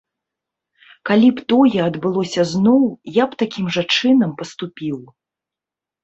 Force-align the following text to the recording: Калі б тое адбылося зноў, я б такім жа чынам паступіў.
Калі 1.09 1.27
б 1.39 1.43
тое 1.51 1.79
адбылося 1.89 2.45
зноў, 2.53 2.81
я 3.21 3.27
б 3.33 3.39
такім 3.41 3.65
жа 3.75 3.83
чынам 3.97 4.31
паступіў. 4.41 4.97